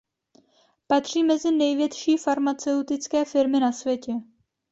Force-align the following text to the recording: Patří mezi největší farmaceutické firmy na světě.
Patří 0.87 1.23
mezi 1.23 1.51
největší 1.51 2.17
farmaceutické 2.17 3.25
firmy 3.25 3.59
na 3.59 3.71
světě. 3.71 4.13